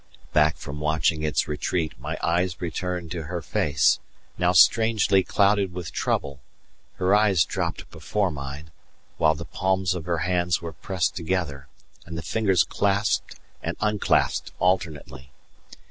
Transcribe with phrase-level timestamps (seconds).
[0.33, 3.99] Back from watching its retreat, my eyes returned to her face,
[4.35, 6.39] now strangely clouded with trouble;
[6.95, 8.71] her eyes dropped before mine,
[9.17, 11.67] while the palms of her hands were pressed together,
[12.03, 15.29] and the fingers clasped and unclasped alternately.